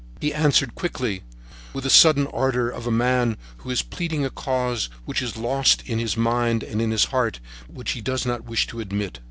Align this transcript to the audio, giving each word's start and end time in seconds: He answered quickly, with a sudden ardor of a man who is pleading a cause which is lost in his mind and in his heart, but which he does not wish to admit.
He 0.19 0.33
answered 0.33 0.73
quickly, 0.73 1.21
with 1.73 1.85
a 1.85 1.91
sudden 1.91 2.25
ardor 2.33 2.71
of 2.71 2.87
a 2.87 2.91
man 2.91 3.37
who 3.57 3.69
is 3.69 3.83
pleading 3.83 4.25
a 4.25 4.31
cause 4.31 4.89
which 5.05 5.21
is 5.21 5.37
lost 5.37 5.83
in 5.85 5.99
his 5.99 6.17
mind 6.17 6.63
and 6.63 6.81
in 6.81 6.89
his 6.89 7.05
heart, 7.13 7.39
but 7.67 7.75
which 7.75 7.91
he 7.91 8.01
does 8.01 8.25
not 8.25 8.43
wish 8.45 8.65
to 8.65 8.79
admit. 8.79 9.19